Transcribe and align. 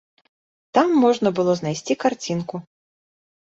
Там 0.77 0.95
можна 1.03 1.29
было 1.41 1.51
знайсці 1.61 1.99
карцінку. 2.05 2.55